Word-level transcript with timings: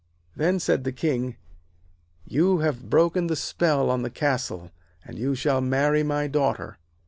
Then 0.35 0.59
said 0.59 0.83
the 0.83 0.91
King: 0.91 1.35
'You 2.25 2.57
have 2.57 2.89
broken 2.89 3.27
the 3.27 3.35
spell 3.35 3.91
on 3.91 4.01
the 4.01 4.09
castle, 4.09 4.71
and 5.05 5.19
you 5.19 5.35
shall 5.35 5.61
marry 5.61 6.01
my 6.01 6.25
daughter.' 6.25 6.79